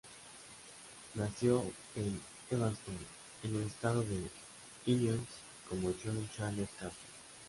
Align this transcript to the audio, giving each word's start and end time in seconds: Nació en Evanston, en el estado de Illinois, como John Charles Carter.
Nació 1.13 1.63
en 1.95 2.19
Evanston, 2.49 2.97
en 3.43 3.55
el 3.55 3.63
estado 3.67 4.01
de 4.01 4.31
Illinois, 4.87 5.19
como 5.69 5.93
John 6.03 6.27
Charles 6.35 6.69
Carter. 6.79 6.97